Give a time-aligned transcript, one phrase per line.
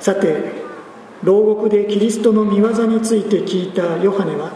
[0.00, 0.52] さて
[1.22, 4.52] 牢獄でキリストの御業について聞いたヨハネは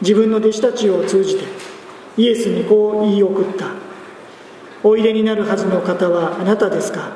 [0.00, 1.44] 自分の弟子たちを通じて
[2.16, 3.66] イエスにこう言い送った。
[4.82, 7.12] おいでになるはずの方はあなたですか？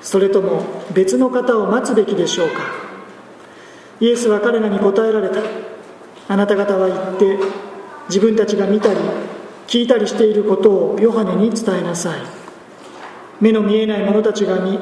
[0.00, 0.62] それとも
[0.94, 2.62] 別の方を待つべきでしょうか？
[4.00, 5.42] イエスは彼らに答えられた。
[6.28, 7.36] あなた方は言って
[8.08, 9.00] 自分たちが見たり
[9.66, 12.20] 聞いたりしていることをヨハネに伝えなさい。
[13.40, 14.78] 目の見えない者たちが見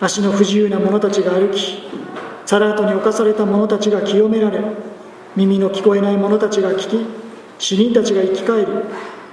[0.00, 1.82] 足の不自由な者たちが歩き
[2.46, 4.60] サラートに侵された者たちが清められ
[5.36, 7.06] 耳の聞こえない者たちが聞き
[7.58, 8.66] 死人たちが生き返り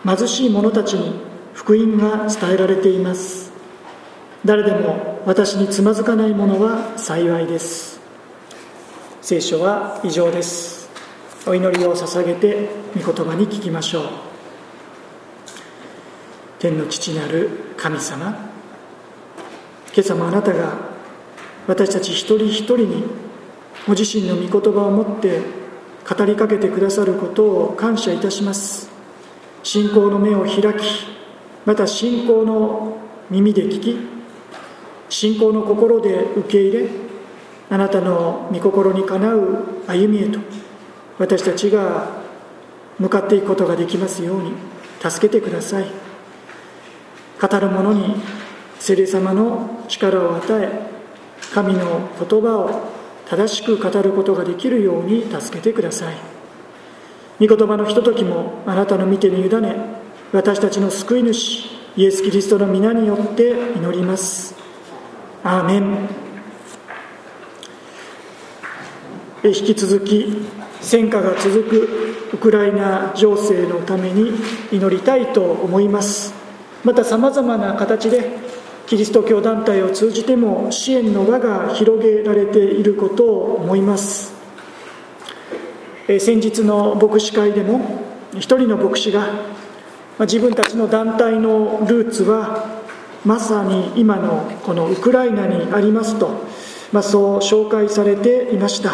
[0.05, 1.19] 貧しい者たちに
[1.53, 3.51] 福音が伝えられています。
[4.43, 7.99] 誰でも私につまずかない者は幸いです。
[9.21, 10.89] 聖書は以上です。
[11.47, 14.03] お祈りを捧げて御言葉に聞きましょう。
[16.59, 18.54] 天の父なる神様
[19.95, 20.73] 今朝もあなたが
[21.67, 23.03] 私たち一人一人に
[23.87, 25.39] ご自身の御言葉を持って
[26.05, 28.89] 語りかけてくださることを感謝いたします。
[29.63, 31.07] 信仰の目を開き
[31.65, 32.97] また信仰の
[33.29, 33.97] 耳で聞き
[35.07, 36.89] 信仰の心で受け入れ
[37.69, 40.39] あなたの御心にかなう歩みへと
[41.19, 42.21] 私たちが
[42.99, 44.51] 向かっていくことができますように
[44.99, 45.85] 助けてください。
[47.41, 48.15] 語る者に
[48.77, 50.69] 聖霊様の力を与え
[51.53, 52.91] 神の言葉を
[53.29, 56.15] 正しく語ることができるように助けてください。
[57.39, 59.75] 御言葉のひとときもあなたの見てに委ね
[60.31, 61.65] 私たちの救い主
[61.97, 64.55] イエス・キリストの皆によって祈ります。
[65.43, 66.09] アーメン。
[69.43, 70.45] 引き続き
[70.81, 74.31] 戦火が続くウクライナ情勢のために
[74.71, 76.33] 祈りたいと思います。
[76.83, 78.44] またさまざまな形で
[78.87, 84.33] キリスト教団体を通じても支援の輪が広げられていることを思います。
[86.07, 89.27] 先日の牧師会でも一人の牧師が
[90.19, 92.83] 自分たちの団体のルーツは
[93.25, 96.45] まさに今のこのウクライナにありますと、
[96.91, 98.91] まあ、そう紹介されていました、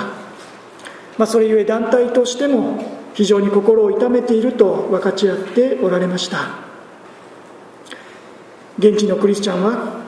[1.17, 2.81] まあ、それゆえ団体としても
[3.13, 6.70] 非常に心を痛めていると分かち合っておられました。
[8.79, 10.01] 現地のクリスチャンは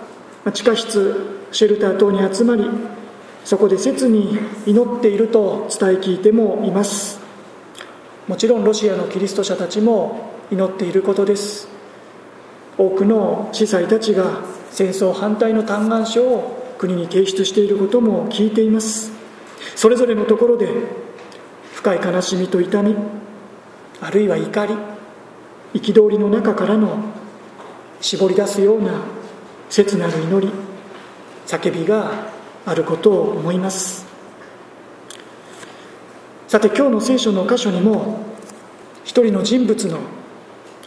[0.54, 2.66] 地下室シェルター等に集まり
[3.46, 7.20] そこで切に祈っていると伝え聞いてもいます。
[8.28, 11.68] もちろんロシアのキリスト者たちも祈っていることです。
[12.78, 14.42] 多くの司祭たちが
[14.72, 19.12] 戦争反対の嘆願書を国に提出していることも聞いています。
[19.76, 20.70] それぞれのところで
[21.74, 22.96] 深い悲しみと痛み
[24.00, 24.76] あるいは怒り
[25.74, 27.23] 憤りの中からの
[28.04, 29.02] 絞り出すような
[29.70, 30.54] 切なる祈り
[31.48, 32.12] 叫びが
[32.66, 34.06] あることを思います。
[36.50, 38.20] さて今日の聖書の箇所にも
[39.06, 40.00] 一人の人物の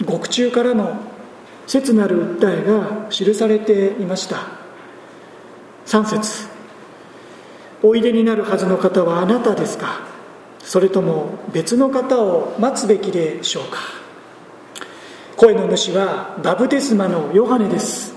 [0.04, 0.99] 獄中からの
[1.66, 4.37] 切なる訴えが記されていました。
[5.87, 6.48] 3節。
[7.83, 10.06] おいでになるはずの方はあなたですか？
[10.62, 13.78] それとも別の方を待つべきでしょうか？
[15.36, 18.14] 声の主はバプテスマのヨハネです、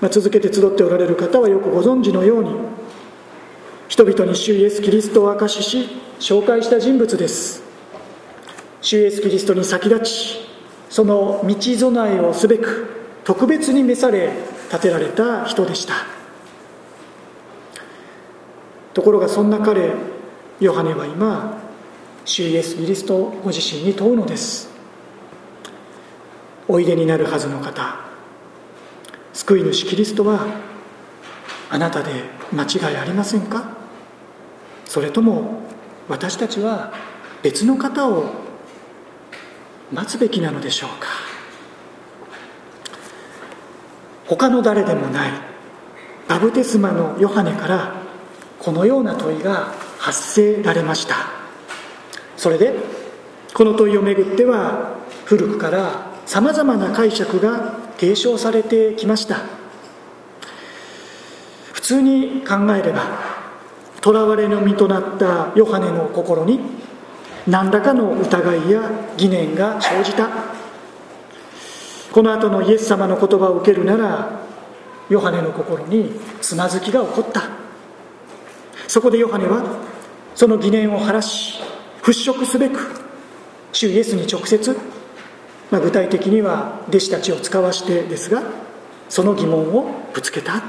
[0.00, 2.54] まあ、続けて集っておられる方はよくご存知のように
[3.88, 7.62] 人々に主イエス・キリストを証しし紹介した人物です。
[8.80, 10.48] 主イエス・キリストに先立ち
[10.88, 12.88] その道備えをすべく
[13.24, 14.32] 特別に召され
[14.70, 15.94] 建てられた人でした。
[18.94, 19.92] ところがそんな彼
[20.60, 21.60] ヨハネは今
[22.24, 24.69] 主イエス・キリストご自身に問うのです。
[26.72, 27.96] おいでになるはずの方。
[29.32, 30.46] 救い主キリストは
[31.68, 32.12] あなたで
[32.52, 33.76] 間違いありませんか？
[34.86, 35.62] それとも
[36.08, 36.92] 私たちは
[37.42, 38.26] 別の方を
[39.92, 41.08] 待つべきなのでしょうか？
[44.28, 45.32] 他の誰でもない
[46.28, 47.94] バブテスマのヨハネから
[48.60, 51.16] このような問いが発せられました。
[52.36, 52.74] それで
[53.54, 54.94] この問いをめぐっては
[55.24, 59.38] 古くからさまざまな解釈が提唱されてきました。
[61.72, 63.02] 普通に考えれば
[64.00, 66.60] 囚われの身となったヨハネの心に
[67.48, 70.28] 何らかの疑いや疑念が生じた。
[72.12, 74.40] この後のイエス様の言葉を受けるなら
[75.08, 77.42] ヨハネの心につまずきが起こった。
[78.86, 79.64] そこでヨハネは
[80.36, 81.58] その疑念を晴らし
[82.04, 82.78] 払拭すべく
[83.72, 84.99] 主イエスに直接
[85.70, 88.42] まあ、具体的には弟子たちを使わしてですが
[89.08, 90.62] その疑問をぶつけた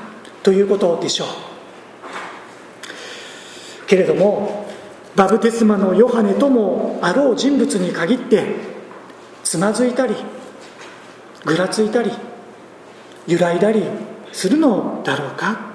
[0.43, 1.27] ということでしょう。
[3.87, 4.67] けれども
[5.15, 8.55] バブテスマのヨハネともあろう人物に限って
[9.43, 10.15] つまずいたり
[11.43, 12.11] ぐらついたり
[13.27, 13.83] 揺らいだり
[14.31, 15.71] するのだろうか。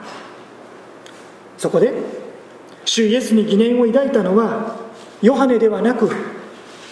[1.59, 1.93] そこで
[2.85, 4.77] 主イエスに疑念を抱いたのは
[5.21, 6.11] ヨハネではなく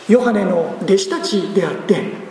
[0.08, 2.23] ヨハネの弟子たちであって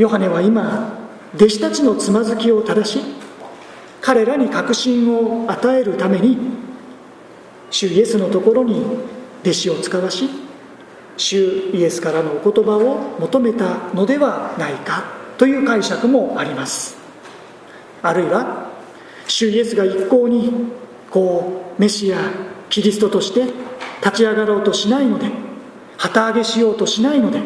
[0.00, 0.98] ヨハネは今
[1.34, 3.00] 弟子たちのつまずきを正し
[4.00, 6.38] 彼らに確信を与えるために
[7.70, 8.82] 主イエスのところに
[9.42, 10.30] 弟子を使わし
[11.18, 15.04] 主イエスからのお言葉を求めたのではないか
[15.36, 16.96] という解釈もあります。
[18.00, 18.70] あるいは
[19.28, 20.50] 主イエスが一向に
[21.10, 22.16] こうメシア
[22.70, 23.52] キリストとして
[24.02, 25.26] 立ち上がろうとしないので
[25.98, 27.42] 旗揚げしようとしないので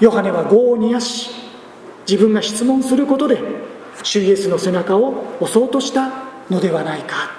[0.00, 1.37] ヨハネは業を煮やし
[2.08, 3.38] 自分が質問することで
[4.02, 6.10] 主イエスの背中を押そうとした
[6.48, 7.30] のではないか。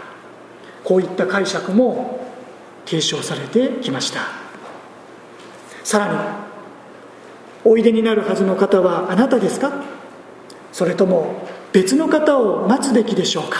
[0.84, 2.20] こういった解釈も
[2.86, 4.22] 提唱されてきました。
[5.84, 6.20] さらに
[7.66, 9.84] おいでになるはずの方はあなたですか？
[10.72, 13.58] それとも別の方を待つべきでしょうか？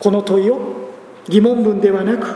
[0.00, 0.90] この問いを
[1.28, 2.26] 疑問文ではなく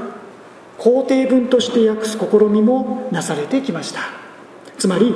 [0.78, 4.00] 肯定文として訳す試みもなされてきました。
[4.78, 5.14] つまり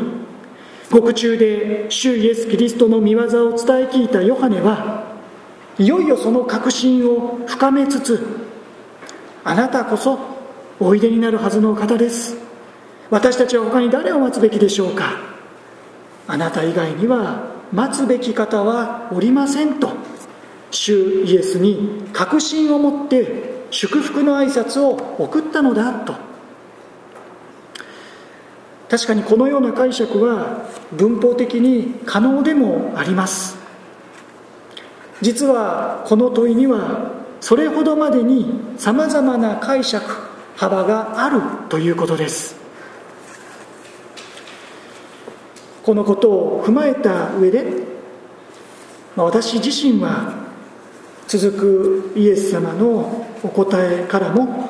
[0.90, 5.04] 獄中で主イエス・キリストの御業を伝え聞いたヨハネは
[5.78, 8.26] いよいよその確信を深めつつ
[9.44, 10.18] あなたこそ
[10.80, 12.36] おいでになるはずの方です。
[13.10, 15.12] 私たちは他に誰を待つべきでしょうか。
[16.26, 19.90] あなた以外には待つべき方はおりませんと
[20.70, 26.29] 主イエスに確信を持って祝福の挨拶を送ったのだと。
[28.90, 33.56] 確かにこのような解釈は文法的に可能でもあります。
[35.20, 40.04] 実はこの問いにはそれほどまでにさまざまな解釈
[40.56, 42.56] 幅があるということです。
[45.84, 47.64] このことを踏まえた上で、
[49.14, 50.34] 私自身は
[51.28, 54.68] 続くイエス様のお答えからも、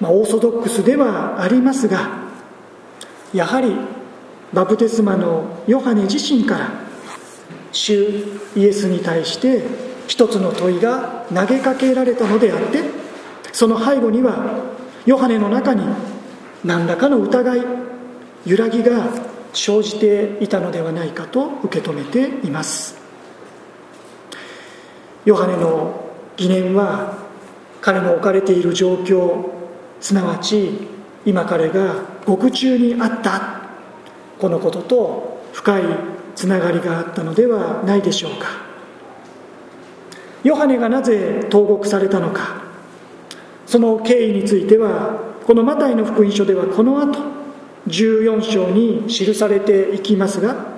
[0.00, 2.23] まあ、オーソドックスではありますが
[3.34, 3.74] やはり
[4.52, 6.70] バプテスマのヨハネ自身から
[7.72, 9.64] 主イエスに対して
[10.06, 12.82] 一つの問いが投げかけられたのであって
[13.52, 14.62] その背後には
[15.04, 15.84] ヨハネの中に
[16.64, 17.62] 何らかの疑い
[18.46, 19.08] 揺らぎが
[19.52, 22.96] 生じていたのではないかと受け止めています。
[25.24, 27.18] ヨハネの疑念は
[27.80, 29.50] 彼の置かれている状況
[30.00, 30.88] すなわち
[31.24, 33.62] 今彼が獄中にあった。
[34.38, 35.82] このことと深い
[36.34, 38.48] つながりがあったのではないでしょうか。
[40.42, 42.62] ヨハネがなぜ投獄されたのか。
[43.66, 47.18] その経緯についてはこのマタイの福音書ではこの後
[47.88, 50.74] 14章に記されていきますが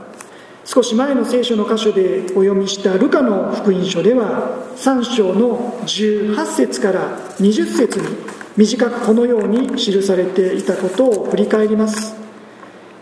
[0.65, 12.17] 少し前の聖書の箇所でお読みしたルカの福音書では3章の18節から20節に短くこのように記されていたことを振り返ります。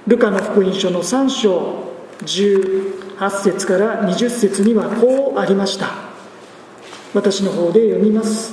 [0.07, 5.91] ルカの福音書の3章18節から20節にはこうありました。
[7.15, 8.53] 私の方で読みます。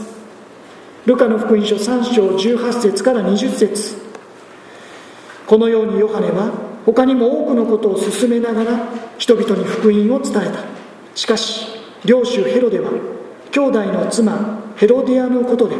[1.07, 3.95] ルカの福音書3章18節から20節。
[5.47, 6.51] このようにヨハネは
[6.85, 8.87] 他にも多くのことを進めながら
[9.17, 10.63] 人々に福音を伝えた。
[11.15, 11.65] しかし
[12.05, 12.91] 領主ヘロデは
[13.51, 15.75] 兄弟の妻ヘロディアのことで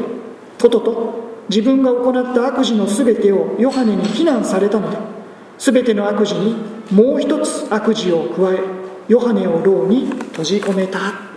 [0.70, 4.98] ととと自分が行った悪事の全てをヨハネに非難されたので
[5.58, 6.56] 全ての悪事に
[6.92, 8.60] もう一つ悪事を加え
[9.08, 11.32] ヨハネを牢に閉じ込めた。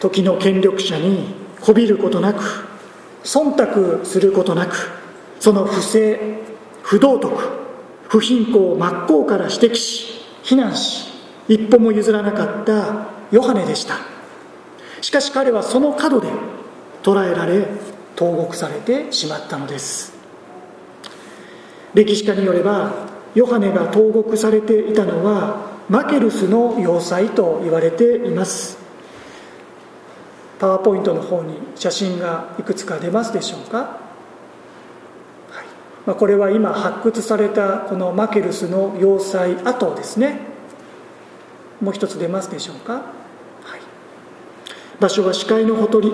[0.00, 2.42] 時の権力者にこびることなく
[3.22, 4.90] 忖度することなく
[5.40, 6.42] その不正
[6.82, 7.34] 不道徳
[8.08, 11.08] 不貧困を真っ向から指摘し非難し
[11.48, 14.13] 一歩も譲らなかったヨハネでした。
[15.04, 16.28] しかし彼はその角で
[17.02, 17.66] 捕らえられ
[18.16, 20.14] 投獄されてしまったのです。
[21.92, 22.90] 歴史家によれば
[23.34, 28.78] ヨハネが投獄されていたのはマケルスの要塞と言われています。
[30.58, 35.64] パワーポイントの方に写真がいくつか出ますでしょうか、はい。
[36.06, 40.40] まあ、これは今発掘されたこのマケルスの要塞跡ですね。
[41.82, 43.02] もう一つ出ますでしょうか、
[45.00, 46.12] 場所は視界のほとり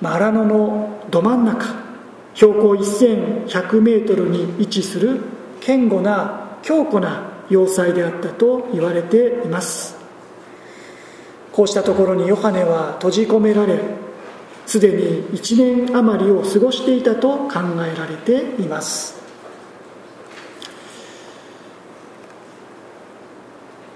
[0.00, 1.66] マラノのど真ん中
[2.34, 5.20] 標高1100メートルに位置する
[5.60, 9.96] 堅固な強固な要塞であったと言われています。
[11.52, 13.80] こうしたところにヨハネは閉じ込められ
[14.66, 19.18] すでに1年余りを過ごしていたと考えられています。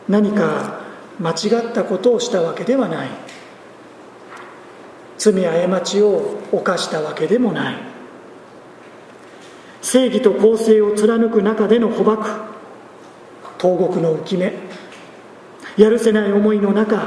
[0.09, 0.81] 何か
[1.21, 3.09] 間違ったことをしたわけではない。
[5.23, 7.77] 罪過ちを犯したわけでもない。
[9.81, 12.29] 正義と公正を貫く中での捕獲
[13.57, 14.53] 投獄の浮き目。
[15.77, 17.05] やるせない思いの中。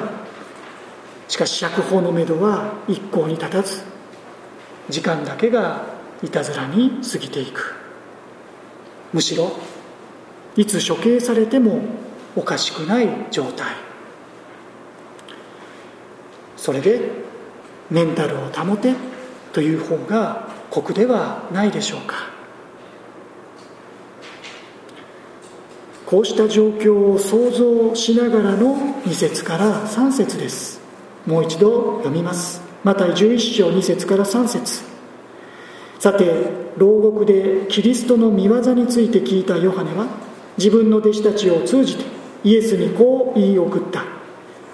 [1.27, 3.81] しかし釈放のめどは一向に立たず。
[4.87, 5.83] 時間だけが
[6.23, 7.75] いたずらに過ぎていく。
[9.11, 9.51] むしろ
[10.55, 11.81] いつ処刑されても
[12.33, 13.75] おかしくない状態。
[16.55, 17.24] それで
[17.89, 18.93] メンタルを保て
[19.53, 22.35] という方が酷ではないでしょうか。
[26.05, 28.75] こうした状況を想像しながらの
[29.05, 30.79] 2節から3節です。
[31.25, 32.61] もう一度読みます。
[32.83, 34.83] また11章2節から3節。
[35.97, 40.05] さて牢獄でキリストの御業について聞いたヨハネは
[40.57, 42.05] 自分の弟子たちを通じて
[42.43, 44.03] イエスにこう言い送った。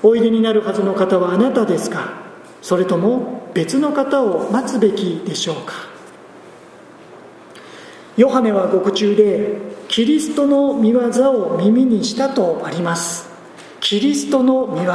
[0.04, 2.31] おいでになるはずの方はあなたですか。
[2.62, 5.74] それとも別の方を待つべきでしょうか？
[8.18, 13.30] ヨハネは獄中でキリストの御業を耳にしたとあります。
[13.80, 14.92] キリストの御業。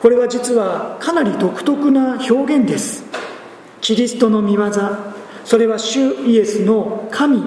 [0.00, 3.04] これは実はかなり独特な表現です。
[3.80, 4.70] キリストの御業。
[5.44, 7.42] それは主イエスの神。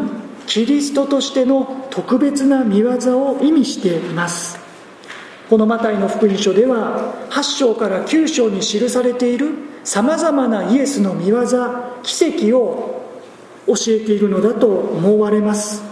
[0.45, 4.58] キリストとしての特別な見業を意味しています。
[5.49, 9.49] このマタイの福音書では8章から9章に記されている
[9.83, 11.43] さまざまなイエスの見業
[12.03, 13.03] 奇跡を
[13.65, 15.89] 教えているのだと思われます。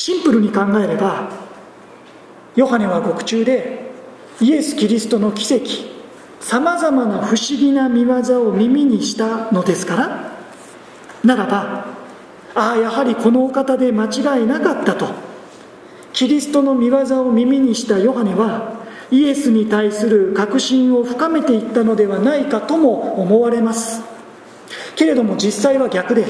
[0.00, 1.28] シンプルに考えれば
[2.56, 3.90] ヨハネは獄中で
[4.40, 5.66] イエス・キリストの奇跡
[6.40, 10.32] さまざまな不思議な見業を耳にしたのですから
[11.22, 11.84] ならば
[12.54, 15.29] ああやはりこのお方で間違いなかったと
[16.12, 24.02] キリストの見業を耳にしたヨハネはイエスに対する確信を深めていったのではないかとも思われます。
[24.96, 26.26] けれども実際は逆で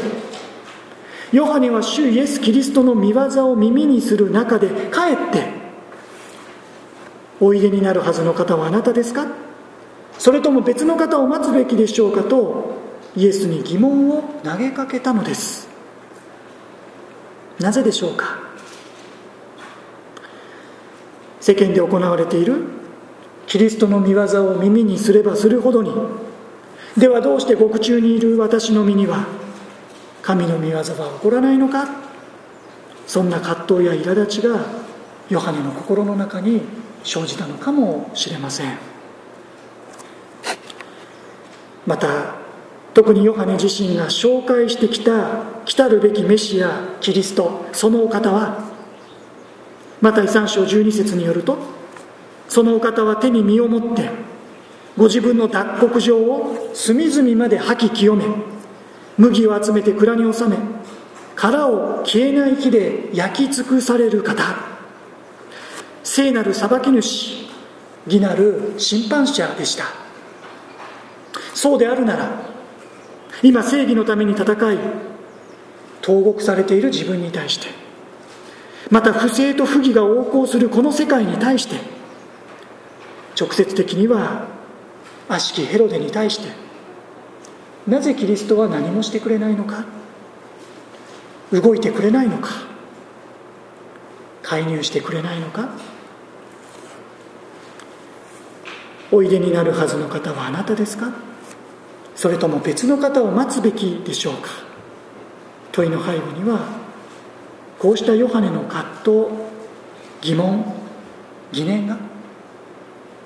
[1.32, 5.46] ヨハネは主イエス・キリストの見業を耳にする中でかえって
[7.40, 9.26] おいでになるはずの方はあなたですか？
[10.18, 12.74] それとも別の方を待つべきでしょうかと
[13.16, 15.68] イエスに疑問を投げかけたのです。
[17.58, 18.49] なぜでしょうか？
[21.40, 22.62] 世間で行われている
[23.46, 25.92] キリストの御業を耳にすればするほどに
[26.96, 29.26] ではどうして獄中にいる私の身には
[30.22, 31.88] 神の御業は起こらないのか？
[33.06, 34.66] そんな葛藤や苛立ちが
[35.28, 36.62] ヨハネの心の中に
[37.02, 38.78] 生じたのかもしれません。
[41.86, 42.36] また
[42.94, 48.69] 特にヨハネ自身が紹介してきた来たるべきメシアキリストそのお方は
[50.00, 51.58] マタイ3章12節によると
[52.48, 54.10] そのお方は手に身を持って
[54.96, 58.24] ご自分の脱穀状を隅々まで吐き清め
[59.18, 60.56] 麦を集めて蔵に収め
[61.36, 64.44] 殻を消えない火で焼き尽くされる方。
[66.02, 67.46] 聖なる裁き主
[68.04, 69.84] 義なる審判者でした。
[71.54, 72.28] そうであるなら
[73.42, 74.78] 今正義のために戦い
[76.02, 77.68] 投獄されている自分に対して
[78.90, 81.76] また不正と不義が横行するこの世界に対して
[83.40, 84.48] 直接的には
[85.28, 86.48] 悪しきヘロデに対して
[87.86, 89.84] なぜキリストは何もしてくれないのか
[91.52, 92.50] 動いてくれないのか
[94.42, 95.68] 介入してくれないのか
[99.12, 101.12] おいでになるはずの方はあなたですか
[102.14, 104.50] それとも別の方を待つべきでしょうか。
[105.72, 106.79] 問いの背後には
[107.80, 109.26] こうしたヨハネの葛藤
[110.20, 110.64] 疑問
[111.50, 111.96] 疑念が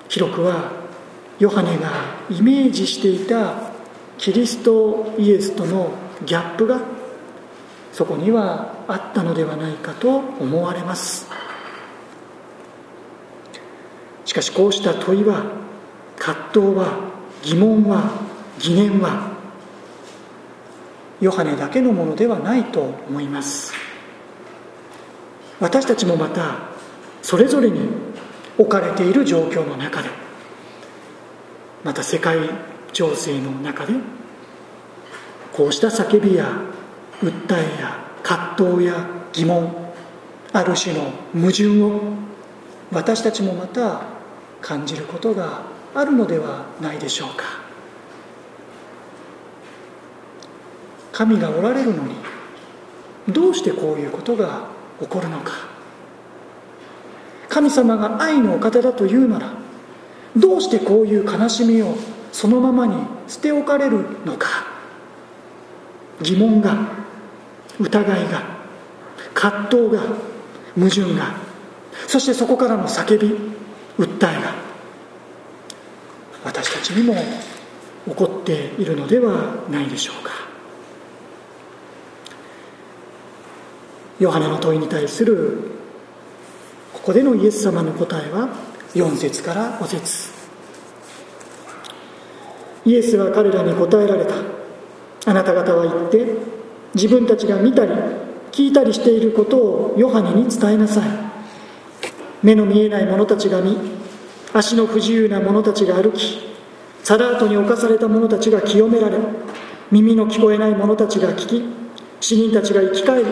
[0.07, 0.71] 広くは
[1.39, 1.91] ヨハネが
[2.29, 3.73] イメージしていた
[4.17, 5.91] キリストイエスとの
[6.25, 6.79] ギャップが
[7.91, 11.27] そこにはあったのではないかと思われます。
[14.23, 15.43] しかしこうした問いは
[16.17, 16.97] 葛藤は
[17.43, 18.09] 疑問は
[18.59, 19.31] 疑念は
[21.19, 23.94] ヨハネだけのものではないと思います。
[25.65, 26.59] 私たちもまた
[27.23, 27.89] それぞれに
[28.55, 30.09] 置かれている状況の中で
[31.83, 32.37] また世界
[32.93, 33.93] 情勢の中で
[35.53, 36.61] こうした叫びや
[37.19, 39.91] 訴えや葛藤や疑問
[40.53, 41.99] ある種の矛盾を
[42.91, 44.03] 私たちもまた
[44.61, 45.63] 感じることが
[45.95, 47.43] あるのではないでしょうか。
[51.11, 52.13] 神がおられるのに
[53.29, 55.53] どうしてこういうことが起こるのか。
[57.49, 59.53] 神様が愛のお方だというなら
[60.35, 61.95] どうしてこういう悲しみを
[62.31, 62.95] そのままに
[63.27, 64.47] 捨て置かれるのか。
[66.21, 66.75] 疑問が
[67.79, 68.41] 疑いが
[69.33, 70.01] 葛藤が
[70.75, 71.35] 矛盾が
[72.07, 73.35] そしてそこからの叫び
[73.97, 74.65] 訴えが。
[76.43, 77.15] 私たちにも
[78.07, 80.44] 起こっているのではないでしょうか。
[84.19, 85.71] ヨハネの問いに対する
[86.93, 88.49] ここでのイエス様の答えは
[88.93, 90.33] 4節から5節。
[92.85, 94.35] イエスは彼らに答えられた。
[95.25, 96.37] あなた方は言って
[96.93, 97.91] 自分たちが見たり
[98.51, 101.09] 聞いたりしていることをヨハネに伝えなさい。
[102.41, 103.75] 目の見えない者たちが見
[104.53, 106.39] 足の不自由な者たちが歩き
[107.03, 109.17] サラートに侵された者たちが清められ
[109.91, 111.63] 耳の聞こえない者たちが聞き
[112.21, 113.25] 死人たちが生き返り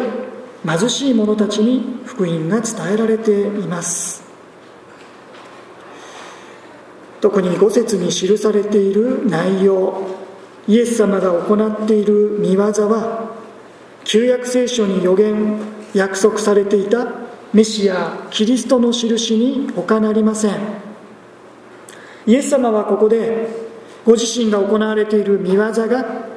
[0.65, 4.23] 貧しい者たちに福音が伝えられています。
[7.21, 10.05] 特に5節に記されている内容
[10.67, 13.31] イエス様が行っている見業は
[14.03, 15.59] 旧約聖書に予言
[15.93, 17.07] 約束されていた
[17.53, 20.55] メシアキリストの印に他なりません。
[22.25, 23.47] イエス様はここで
[24.05, 26.32] ご自身が行われている見業が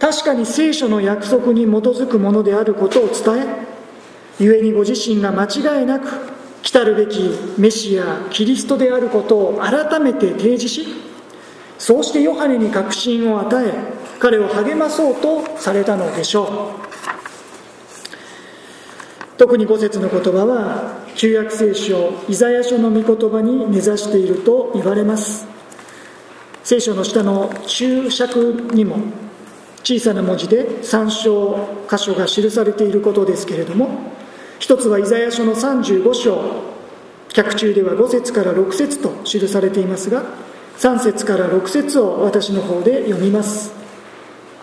[0.00, 3.68] 確かに聖書の約束に基づくものであることを伝え
[4.38, 6.06] 故にご自身が間違いなく
[6.62, 10.86] 来たるべきメシアキリストであることを改めて提示し
[11.78, 13.72] そうしてヨハネに確信を与え
[14.18, 16.88] 彼を励まそうとされたのでしょう。
[19.38, 25.46] 特に五節の言葉は旧約聖書イザヤ書の御言葉に根ざしていると言われます。
[26.64, 28.96] 聖書の下の注釈にも
[29.88, 31.56] 小さな文字で参照
[31.88, 34.12] 箇所が記されていることですけれども
[34.58, 36.62] 一つはイザヤ書の35章
[37.30, 40.24] 脚中では5節から6節と記されていますが
[40.76, 43.72] 3節から6節を私の方で読みます。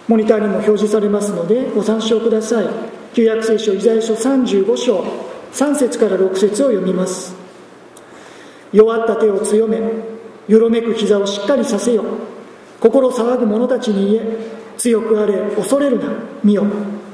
[0.08, 2.68] モニターにも表示されますのでご参照ください。
[3.16, 5.04] 旧約聖書イザヤ書35章
[5.54, 7.36] 3節から6節を読みます。
[8.72, 9.80] 弱った手を強め
[10.48, 12.04] よろめく膝をしっかりさせよ。
[12.80, 14.65] 心騒ぐ者たちに言え。
[14.86, 16.14] 強くあれ恐れるな。
[16.44, 16.64] 見よ。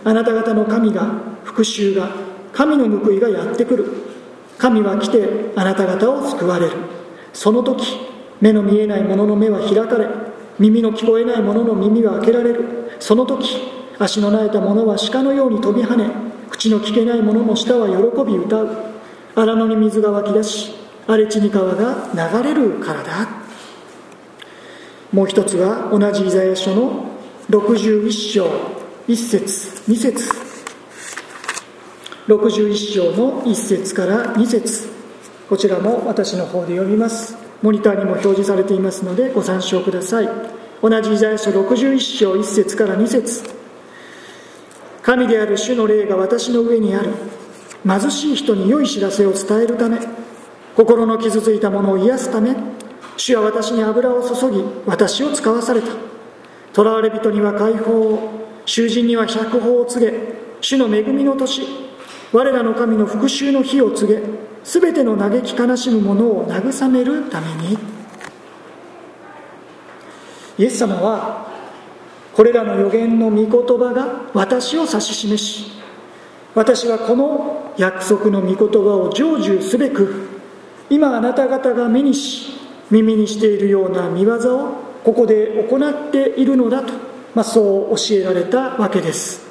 [0.04, 1.06] あなた方の神が
[1.46, 2.14] 復讐が
[2.52, 3.86] 神の報いがやってくる。
[4.58, 6.74] 神は来てあなた方を救われる。
[7.32, 7.98] その時
[8.42, 10.10] 目の見えない者の目は開かれ
[10.60, 12.92] 耳の聞こえない者の耳は開けられる。
[13.00, 13.56] その時
[13.98, 16.10] 足の苗えた者は鹿のように飛び跳ね
[16.50, 17.94] 口の聞けない者の舌は喜
[18.26, 18.70] び歌う。
[19.34, 20.74] 荒野に水が湧き出し
[21.08, 23.30] 荒れ地に川が流れるからだ。
[25.14, 27.11] もう一つは同じイザヤ書の
[27.52, 28.46] 61章
[29.10, 30.24] 1節2節。
[32.30, 34.88] 61章の1節から2節。
[35.50, 37.36] こちらも私の方で読みます。
[37.62, 40.30] モニターにも表示されていますのでご参照ください。
[40.82, 43.44] 同じイザヤ書61章1節から2節。
[45.02, 47.10] 神である主の霊が私の上にある。
[47.86, 50.00] 貧しい人に良い知らせを伝えるため。
[50.78, 52.56] 心の傷ついた者を癒すため。
[53.18, 56.12] 主は私に油を注ぎ私を使わされた。
[56.74, 60.18] 囚われ人には解放を囚人には百法を告げ
[60.62, 61.64] 主の恵みの年
[62.32, 64.22] 我らの神の復讐の日を告げ
[64.64, 68.02] 全ての嘆き悲しむ者を慰めるために。
[70.62, 71.48] イエス様は
[72.36, 75.72] これらの予言の御言葉が私を指し示し
[76.54, 80.30] 私はこの約束の御言葉を成就すべく
[80.90, 82.60] 今あなた方が目にし
[82.92, 86.94] 耳にしているような見業をここで行っているのだと、
[87.34, 89.42] まあ、そう教えられたわけです。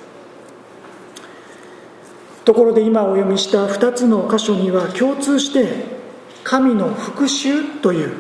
[2.45, 6.01] ところで今お読みした2つの箇所には共通して
[6.43, 8.13] 神の復讐という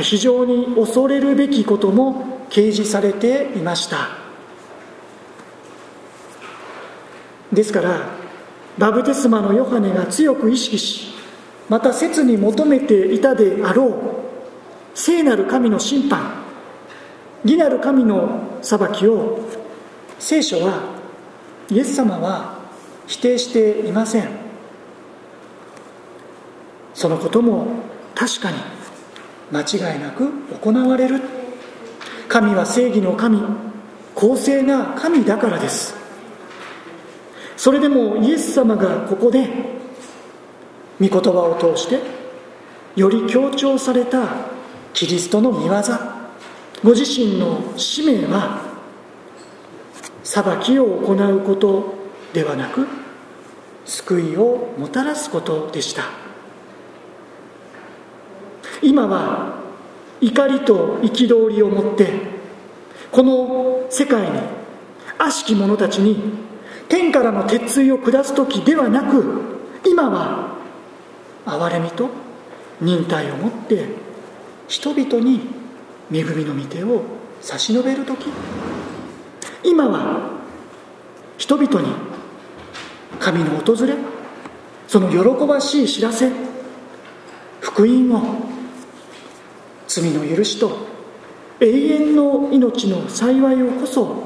[0.00, 4.08] 非常に恐れるべきことも掲示されていました。
[7.52, 8.08] ですから
[8.78, 11.14] バブテスマのヨハネが強く意識し
[11.68, 14.25] また切に求めていたであろう
[14.96, 16.42] 聖なる神の審判
[17.44, 19.40] 義なる神の裁きを
[20.18, 20.80] 聖書は
[21.70, 22.58] イエス様は
[23.06, 24.28] 否定していません。
[26.94, 27.66] そのことも
[28.14, 28.56] 確かに
[29.52, 30.32] 間違いなく
[30.62, 31.20] 行われる。
[32.28, 33.42] 神は正義の神
[34.14, 35.94] 公正な神だからです。
[37.58, 39.46] それでもイエス様がここで
[40.98, 42.00] 御言葉を通して
[42.96, 44.55] より強調された
[44.96, 45.82] キリストの御業。
[46.82, 48.62] ご自身の使命は
[50.24, 51.94] 裁きを行うこと
[52.32, 52.86] ではなく
[53.84, 56.04] 救いをもたらすことでした。
[58.82, 59.58] 今は
[60.22, 62.08] 怒りと憤りを持って
[63.12, 64.38] この世界に
[65.18, 66.16] 悪しき者たちに
[66.88, 70.56] 天からの鉄槌を下す時ではなく今は
[71.44, 72.08] 憐れみと
[72.80, 74.05] 忍耐を持って
[74.68, 75.48] 人々に
[76.12, 77.02] 恵みの御手を
[77.40, 78.28] 差し伸べる時。
[79.62, 80.30] 今は
[81.38, 81.88] 人々に
[83.18, 83.94] 神の訪れ
[84.86, 86.30] その喜ばしい知らせ
[87.60, 88.46] 福音を
[89.88, 90.86] 罪の許しと
[91.60, 94.24] 永遠の命の幸いをこそ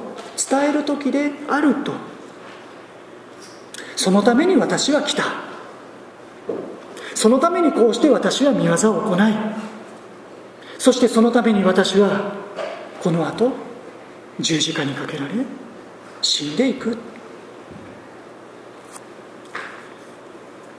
[0.51, 1.93] 伝える時であると。
[3.97, 5.25] そのために私は来た。
[7.15, 9.70] そのためにこうして私は見業を行い
[10.81, 12.33] そしてそのために私は
[13.03, 13.53] この後
[14.41, 15.35] 十字架にかけられ
[16.23, 16.97] 死んでいく。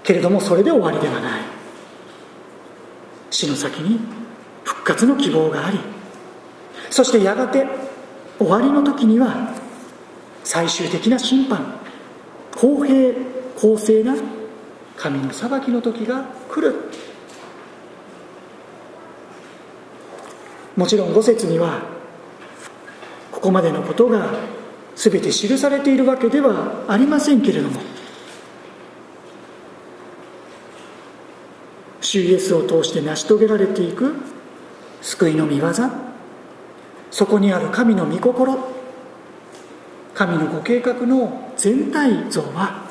[0.03, 1.41] けれどもそれで終わりではない。
[3.29, 3.99] 死の先に
[4.63, 5.79] 復活の希望があり
[6.89, 7.67] そしてやがて
[8.39, 9.53] 終わりの時には
[10.43, 11.79] 最終的な審判
[12.55, 13.13] 公平
[13.55, 14.15] 公正な
[14.97, 17.10] 神の裁きの時が来る。
[20.81, 21.83] もちろん五節には
[23.31, 24.33] ここまでのことが
[24.95, 27.79] 全て記されているわけではありませんけれども
[32.01, 34.15] 主イエスを通して成し遂げられていく
[35.03, 35.71] 救いの御業
[37.11, 38.57] そこにある神の御心
[40.15, 42.89] 神のご計画の全体像は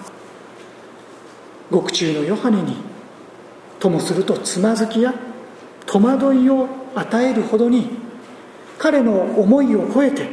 [1.73, 2.77] 獄中のヨハネに
[3.81, 5.13] ともするとつまずきや
[5.87, 7.89] 戸惑いを与えるほどに
[8.79, 10.29] 彼の思いを超えて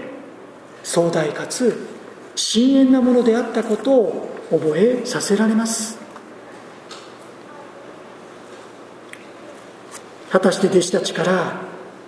[0.83, 1.87] 壮大かつ
[2.35, 5.97] 深遠なものであったことを覚えさせられます。
[10.29, 11.61] 果たして弟子たちから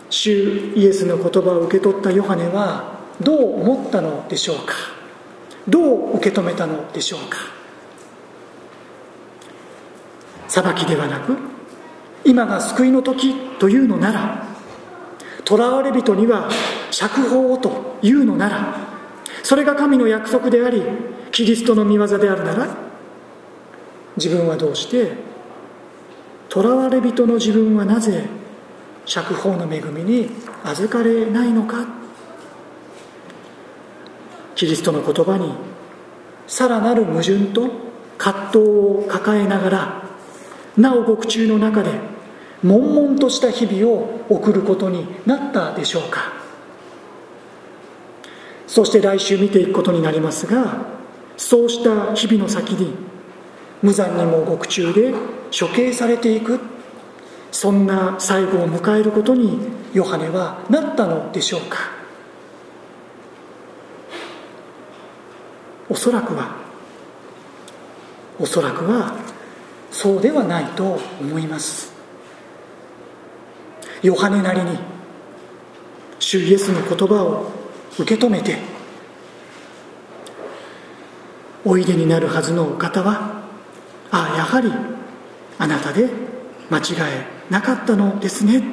[0.09, 4.73] 主イエスの言葉を受け取ったヨハネはどう思ったのでしょうか？
[5.67, 5.81] ど
[6.13, 7.37] う受け止めたのでしょうか？
[10.47, 11.37] 裁きではなく
[12.25, 14.45] 今が救いの時というのなら
[15.47, 16.49] 囚われ人には
[16.91, 18.75] 釈放をというのなら
[19.43, 20.83] それが神の約束であり
[21.31, 22.67] キリストの御業であるなら
[24.17, 25.13] 自分はどうして
[26.49, 28.25] 囚われ人の自分はなぜ
[29.05, 30.29] 釈放の恵みに
[30.63, 31.99] 預かれないのか。
[34.59, 35.53] キリストの言葉に
[36.45, 37.69] さらなる矛盾と
[38.17, 40.08] 葛藤を抱えながら
[40.79, 41.91] なお獄中の中で
[42.63, 46.33] 悶々とした日々を送ることになったでしょうか。
[48.67, 50.85] そして来週見ていくことになりますが
[51.37, 52.93] そうした日々の先に
[53.81, 55.11] 無残にも獄中で
[55.57, 56.59] 処刑されていく
[57.51, 59.57] そんな最後を迎えることに
[59.93, 61.77] ヨハネはなったのでしょうか。
[65.89, 66.55] おそらくは
[68.39, 69.15] おそらくは
[69.91, 71.91] そうではないと思います。
[74.01, 74.77] ヨハネなりに
[76.19, 77.51] 主イエスの言葉を
[77.97, 78.57] 受け止めて
[81.65, 83.43] おいでになるはずのお方は
[84.11, 84.71] ああやはり
[85.57, 86.09] あなたで
[86.69, 88.63] 間違えなかったのですね。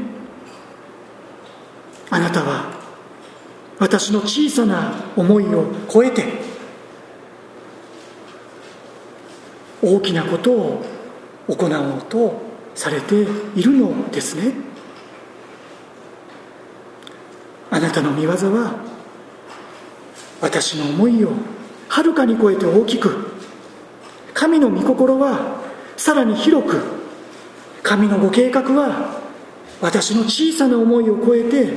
[2.10, 2.72] あなたは
[3.78, 6.24] 私の小さな思いを超えて
[9.82, 10.95] 大きなことを
[11.48, 12.42] 行おうと
[12.74, 13.22] されて
[13.54, 14.52] いるのですね。
[17.70, 18.74] あなたの見業は
[20.40, 21.32] 私の思いを
[21.88, 23.32] はるかに超えて大きく
[24.34, 25.62] 神の御心は
[25.96, 26.80] さらに広く
[27.82, 29.20] 神のご計画は
[29.80, 31.72] 私の小さな思いを超えて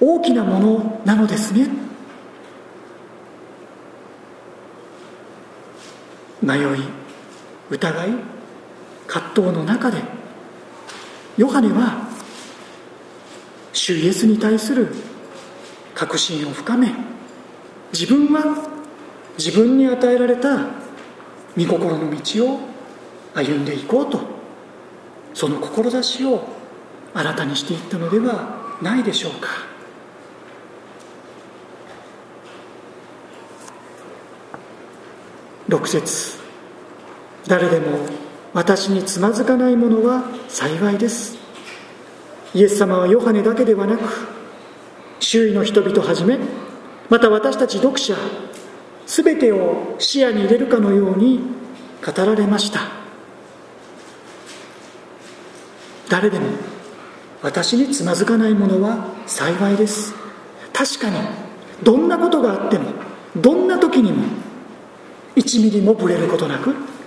[0.00, 1.68] 大きなものなのですね。
[6.42, 6.64] 迷い
[7.70, 8.37] 疑い
[9.08, 10.00] 葛藤の中で
[11.36, 12.08] ヨハネは
[13.72, 14.88] 主イエスに対する
[15.94, 16.92] 確信を深め
[17.92, 18.68] 自分は
[19.38, 20.58] 自分に与えられた
[21.56, 22.60] 御心の道を
[23.34, 24.20] 歩んでいこうと
[25.32, 26.46] その志を
[27.14, 29.48] 新たにしていったのではないでしょうか。
[35.68, 36.38] 6節。
[37.46, 38.17] 誰でも
[38.58, 41.38] 私につまずかないものは幸いです。
[42.54, 44.02] イエス様はヨハネだけではなく
[45.20, 46.40] 周囲の人々はじめ
[47.08, 48.16] また私たち読者
[49.06, 51.38] 全てを視野に入れるかのように
[52.04, 52.80] 語られました。
[56.08, 56.46] 誰でも
[57.42, 60.14] 私につまずかないものは幸いです。
[60.72, 61.16] 確かに
[61.84, 62.90] どんなことがあっても
[63.36, 64.24] どんな時にも
[65.36, 66.97] 1ミリもぶれることなく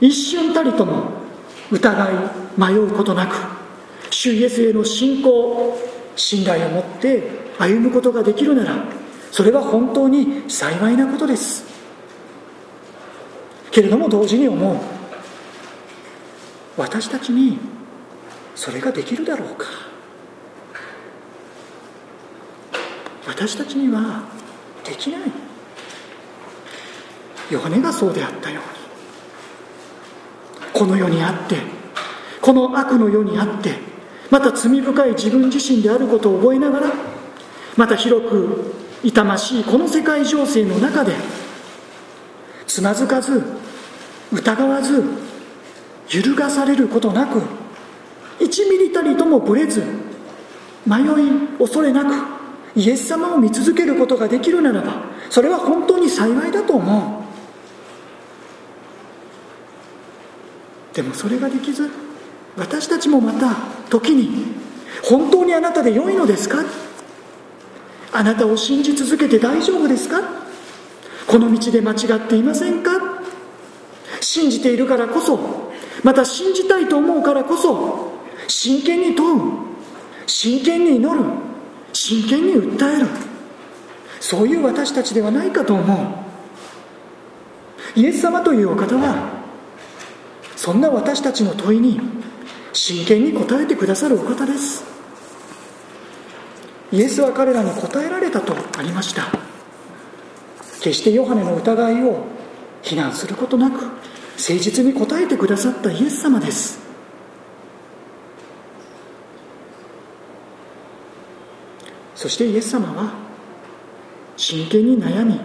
[0.00, 1.10] 一瞬たりとも
[1.70, 2.14] 疑い
[2.56, 3.36] 迷うことなく
[4.10, 5.78] 主イエスへの信仰
[6.16, 7.22] 信頼を持って
[7.58, 8.84] 歩むことができるなら
[9.30, 11.64] それは本当に幸いなことです。
[13.70, 14.76] けれども同時に思う
[16.76, 17.58] 私たちに
[18.56, 19.66] それができるだろうか。
[23.26, 24.24] 私たちには
[24.84, 25.20] できない。
[27.50, 28.79] ヨハネがそうであったように。
[30.80, 31.56] この世にあって
[32.40, 33.74] この悪の世にあって
[34.30, 36.86] また罪深い自分自身であることを覚えながら
[37.76, 38.72] また広く
[39.04, 41.12] 痛ましいこの世界情勢の中で
[42.66, 43.42] つまずかず
[44.32, 45.04] 疑わず
[46.08, 47.42] 揺るがされることなく
[48.38, 49.84] 1ミリたりともぶれず
[50.86, 51.04] 迷い
[51.58, 52.14] 恐れなく
[52.74, 57.19] イエス様を見続けることができるならばそれは本当に幸いだと思う。
[60.94, 61.90] でもそれができず
[62.56, 63.54] 私たちもまた
[63.88, 64.46] 時に
[65.04, 66.64] 本当にあなたで良いのですか？
[68.12, 70.20] あなたを信じ続けて大丈夫ですか？
[71.28, 72.90] この道で間違っていませんか？
[74.20, 75.70] 信じているからこそ
[76.02, 78.12] また信じたいと思うからこそ
[78.48, 79.42] 真剣に問う
[80.26, 81.24] 真剣に祈る
[81.92, 83.06] 真剣に訴える。
[84.18, 85.98] そういう私たちではないかと思う。
[87.98, 89.39] イエス様というお方は
[90.60, 91.98] そんな私たちの問いに
[92.74, 94.84] 真剣に答えてくださるお方です。
[96.92, 99.22] イエスは彼らに答えられたとありました。
[100.82, 102.26] 決してヨハネの疑いを
[102.82, 103.94] 非難することなく誠
[104.36, 106.78] 実に答えてくださったイエス様です。
[112.14, 113.14] そしてイエス様は
[114.36, 115.40] 真剣に悩み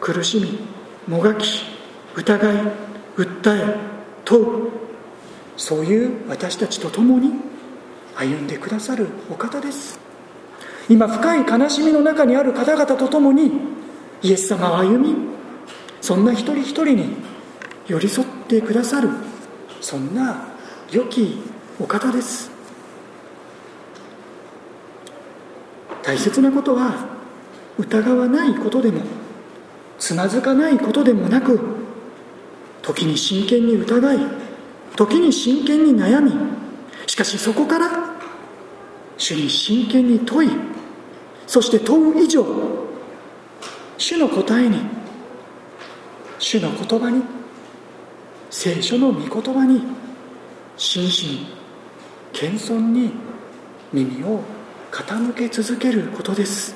[0.00, 0.58] 苦しみ
[1.06, 1.62] もがき
[2.16, 2.56] 疑い
[3.16, 3.91] 訴え
[4.24, 4.46] 問う
[5.56, 7.32] そういう私たちと共に
[8.16, 9.98] 歩んでくださるお方です。
[10.88, 13.52] 今深い悲しみの中にある方々と共に
[14.22, 15.14] イエス様は歩み
[16.00, 17.16] そんな一人一人に
[17.86, 19.08] 寄り添ってくださる
[19.80, 20.48] そんな
[20.90, 21.40] 良き
[21.80, 22.50] お方です。
[26.02, 27.06] 大切なことは
[27.78, 29.02] 疑わないことでも
[29.98, 31.71] つまずかないことでもなく
[32.82, 34.18] 時に真剣に疑い
[34.96, 36.32] 時に真剣に悩み
[37.06, 37.88] しかしそこから
[39.16, 40.50] 主に真剣に問い
[41.46, 42.44] そして問う以上
[43.98, 44.80] 主の答えに
[46.38, 47.22] 主の言葉に
[48.50, 49.82] 聖書の御言葉に
[50.76, 51.46] 真摯に
[52.32, 53.12] 謙遜に
[53.92, 54.40] 耳を
[54.90, 56.74] 傾け続けることです。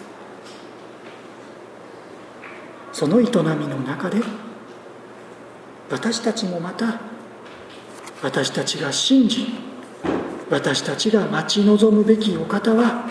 [2.92, 4.22] その営みの中で
[5.90, 7.01] 私たちもまた
[8.22, 9.46] 私たちが信じ
[10.51, 13.05] 私たちが待ち望むべきお方は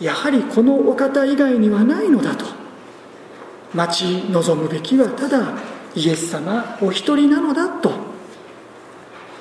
[0.00, 2.44] やはりこのお方以外にはないのだと。
[3.74, 5.54] 待ち望むべきはただ
[5.94, 7.92] イエス様お一人なのだと。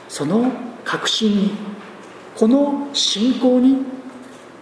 [0.07, 0.51] その
[0.83, 1.51] 確信に
[2.35, 3.77] この信仰に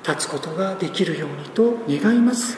[0.08, 2.58] 立つことができるようにと願います。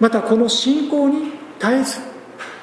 [0.00, 2.00] またこの信仰に絶えず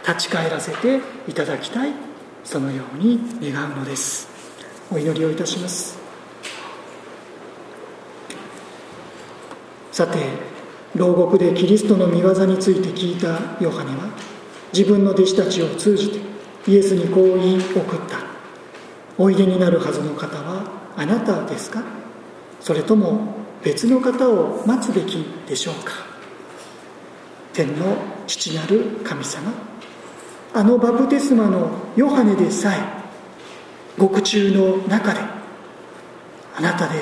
[0.08, 2.05] 立ち返らせていただきたい。
[2.46, 4.30] そのように願うのです。
[4.92, 5.98] お祈りをいたします。
[9.92, 10.20] さて
[10.96, 14.10] 牢獄でキリストの御業について聞いたヨハネは
[14.74, 16.20] 自分の弟子たちを通じて
[16.68, 18.20] イエスにこう言い送った。
[19.18, 21.84] おいでになるはずの方はあなたですか？
[22.62, 25.94] それとも別の方を待つべきでしょうか？
[27.54, 29.52] 天の父なる神様
[30.56, 32.80] あのバプテスマのヨハネでさえ
[34.00, 35.20] 獄中の中で
[36.58, 36.94] あなたで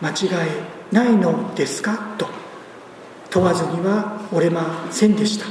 [0.00, 2.14] 間違いないのですか？
[2.16, 2.28] と
[3.28, 5.46] 問わずにはおれませんでした。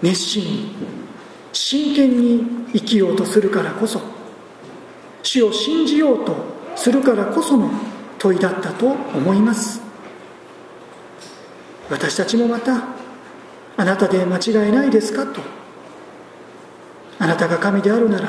[0.00, 0.74] 熱心に
[1.52, 4.00] 真剣に生きようとするからこそ
[5.22, 6.34] 死を信じようと
[6.74, 7.70] するからこその
[8.18, 9.82] 問いだったと思います。
[11.90, 12.82] 私たちもまた
[13.76, 15.26] あなたで間違いないですか？
[15.26, 15.57] と
[17.18, 18.28] あなたが神であるなら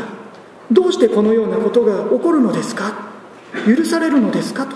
[0.71, 3.09] どうしてこのようなことが起こるのですか？
[3.65, 4.75] 許されるのですかと。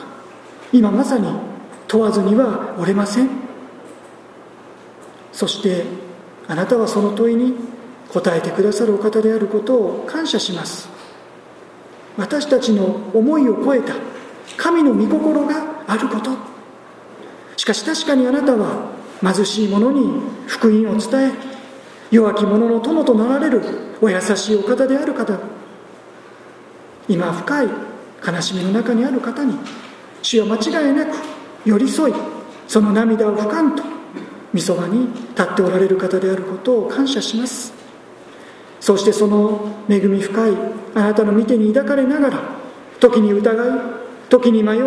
[0.72, 1.28] 今まさに
[1.88, 3.30] 問わずにはおれません。
[5.32, 5.86] そして
[6.48, 7.54] あなたはその問いに
[8.12, 10.90] 答えてくださるお方であることを感謝します。
[12.18, 13.94] 私たちの思いを超えた
[14.58, 16.32] 神の御心があること。
[17.58, 21.53] しかし確かにあなたは貧しい者に福音を伝え
[22.14, 23.62] 弱き者の友となられる
[24.00, 25.40] お優しいお方である方。
[27.10, 27.68] 今深い
[28.26, 29.58] 悲しみの中にある方に
[30.22, 31.18] 主は間違いなく
[31.66, 32.14] 寄り添い
[32.68, 33.84] その涙を拭かんと
[34.54, 37.74] 御そばに立っておられる方であることを感謝します。
[38.80, 40.52] そしてその恵み深い
[40.94, 42.40] あなたの見てに抱かれながら
[43.00, 43.80] 時に疑い
[44.30, 44.82] 時に迷い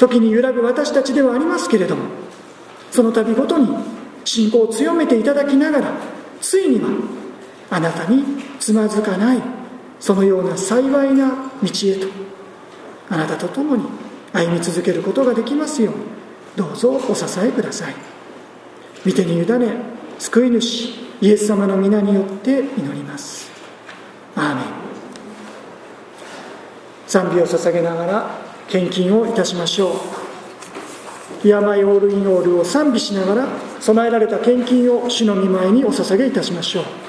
[0.00, 2.02] 時に揺らぐ私たちではありますけれども
[2.90, 3.68] その度ごとに
[4.24, 6.88] 信仰を強めていただきながらついには
[7.70, 8.24] あなたに
[8.58, 9.42] つまずかない
[9.98, 11.28] そのような幸いな
[11.62, 12.08] 道へと
[13.08, 13.84] あなたと共に
[14.32, 16.04] 歩み続けることができますように
[16.56, 17.94] どうぞお支えください。
[19.04, 19.76] 見てに委ね
[20.18, 20.88] 救い主
[21.20, 23.50] イエス様の皆によって祈ります。
[24.34, 24.64] アーメン。
[27.06, 29.92] 賛美を捧げながら献金をいたしましょう
[31.44, 33.48] 「病オール・イン・オール」を賛美しながら
[33.80, 37.05] 備えられた献金を主の御前にお捧げいたしましょう。